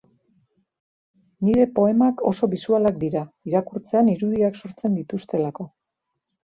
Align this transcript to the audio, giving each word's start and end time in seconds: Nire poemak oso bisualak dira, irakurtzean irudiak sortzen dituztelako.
Nire 1.49 1.67
poemak 1.75 2.25
oso 2.31 2.51
bisualak 2.55 2.99
dira, 3.05 3.23
irakurtzean 3.53 4.13
irudiak 4.17 4.61
sortzen 4.65 5.01
dituztelako. 5.01 5.73